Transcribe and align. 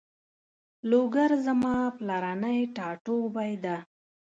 لوګر 0.89 1.31
زما 1.45 1.75
پلرنی 1.97 2.57
ټاټوبی 2.75 3.53
ده 3.63 3.77